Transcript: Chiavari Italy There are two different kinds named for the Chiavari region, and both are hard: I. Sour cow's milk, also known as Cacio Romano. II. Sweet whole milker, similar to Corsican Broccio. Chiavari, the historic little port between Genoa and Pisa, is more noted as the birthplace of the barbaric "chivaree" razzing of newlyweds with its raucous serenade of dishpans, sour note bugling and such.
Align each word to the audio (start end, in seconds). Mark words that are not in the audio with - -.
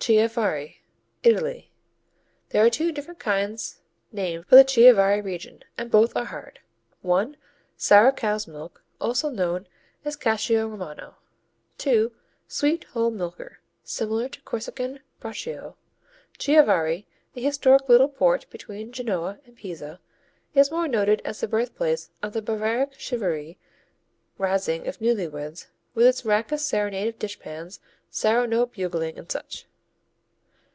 Chiavari 0.00 0.76
Italy 1.22 1.70
There 2.48 2.64
are 2.64 2.70
two 2.70 2.92
different 2.92 3.20
kinds 3.20 3.80
named 4.10 4.46
for 4.46 4.56
the 4.56 4.64
Chiavari 4.64 5.22
region, 5.22 5.64
and 5.76 5.90
both 5.90 6.16
are 6.16 6.24
hard: 6.24 6.60
I. 7.06 7.34
Sour 7.76 8.12
cow's 8.12 8.46
milk, 8.46 8.82
also 9.02 9.28
known 9.28 9.66
as 10.06 10.16
Cacio 10.16 10.66
Romano. 10.66 11.16
II. 11.84 12.10
Sweet 12.46 12.84
whole 12.84 13.10
milker, 13.10 13.58
similar 13.84 14.30
to 14.30 14.40
Corsican 14.42 15.00
Broccio. 15.20 15.76
Chiavari, 16.38 17.04
the 17.34 17.42
historic 17.42 17.86
little 17.90 18.08
port 18.08 18.48
between 18.48 18.92
Genoa 18.92 19.38
and 19.44 19.56
Pisa, 19.56 20.00
is 20.54 20.70
more 20.70 20.88
noted 20.88 21.20
as 21.26 21.40
the 21.42 21.48
birthplace 21.48 22.08
of 22.22 22.32
the 22.32 22.40
barbaric 22.40 22.92
"chivaree" 22.98 23.58
razzing 24.38 24.88
of 24.88 25.00
newlyweds 25.02 25.66
with 25.92 26.06
its 26.06 26.24
raucous 26.24 26.64
serenade 26.64 27.08
of 27.08 27.18
dishpans, 27.18 27.78
sour 28.10 28.46
note 28.46 28.72
bugling 28.72 29.18
and 29.18 29.30
such. 29.30 29.66